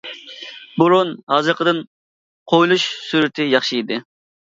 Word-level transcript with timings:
بۇرۇن 0.81 1.11
ھازىرقىدىن 1.33 1.81
قويۇلۇش 2.53 2.87
سۈرئىتى 3.11 3.47
ياخشى 3.51 3.83
ئىدى. 3.83 4.01